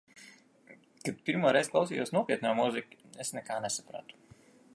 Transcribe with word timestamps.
Kad 1.09 1.19
pirmo 1.27 1.51
reizi 1.57 1.73
klausījos 1.75 2.13
nopietno 2.17 2.57
mūziku, 2.61 3.01
es 3.27 3.35
nekā 3.39 3.61
nesapratu. 3.69 4.23